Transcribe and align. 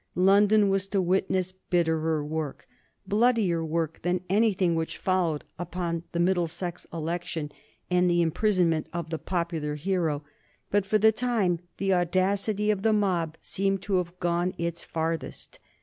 London 0.15 0.69
was 0.69 0.87
to 0.87 0.99
witness 0.99 1.51
bitterer 1.69 2.25
work, 2.25 2.67
bloodier 3.05 3.63
work 3.63 3.99
than 4.01 4.21
anything 4.29 4.73
which 4.73 4.97
followed 4.97 5.43
upon 5.59 6.01
the 6.11 6.19
Middlesex 6.19 6.87
election 6.91 7.51
and 7.91 8.09
the 8.09 8.23
imprisonment 8.23 8.87
of 8.93 9.11
the 9.11 9.19
popular 9.19 9.75
hero. 9.75 10.23
But 10.71 10.87
for 10.87 10.97
the 10.97 11.11
time 11.11 11.59
the 11.77 11.93
audacity 11.93 12.71
of 12.71 12.81
the 12.81 12.93
mob 12.93 13.37
seemed 13.43 13.83
to 13.83 13.97
have 13.97 14.19
gone 14.19 14.55
its 14.57 14.83
farthest. 14.83 15.59